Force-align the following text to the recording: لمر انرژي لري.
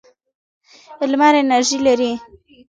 لمر 1.11 1.33
انرژي 1.41 1.77
لري. 1.85 2.01